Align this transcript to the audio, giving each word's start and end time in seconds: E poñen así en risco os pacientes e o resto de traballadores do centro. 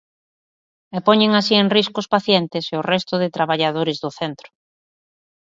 E 0.97 0.99
poñen 1.07 1.31
así 1.39 1.55
en 1.63 1.67
risco 1.77 1.97
os 2.03 2.11
pacientes 2.15 2.63
e 2.73 2.75
o 2.81 2.85
resto 2.91 3.13
de 3.21 3.33
traballadores 3.37 3.97
do 4.03 4.09
centro. 4.19 4.47